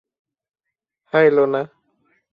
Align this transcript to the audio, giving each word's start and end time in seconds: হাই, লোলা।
হাই, 1.13 1.27
লোলা। 1.31 1.61